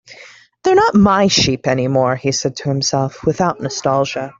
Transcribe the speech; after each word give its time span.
"They're 0.63 0.73
not 0.73 0.95
my 0.95 1.27
sheep 1.27 1.67
anymore," 1.67 2.15
he 2.15 2.31
said 2.31 2.55
to 2.55 2.69
himself, 2.69 3.23
without 3.23 3.61
nostalgia. 3.61 4.29